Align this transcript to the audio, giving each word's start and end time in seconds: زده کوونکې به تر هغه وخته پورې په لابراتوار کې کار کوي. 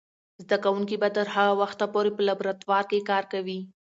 زده 0.43 0.57
کوونکې 0.63 0.95
به 1.01 1.09
تر 1.17 1.27
هغه 1.35 1.53
وخته 1.61 1.85
پورې 1.93 2.09
په 2.13 2.21
لابراتوار 2.27 2.83
کې 2.89 3.05
کار 3.09 3.23
کوي. 3.33 3.59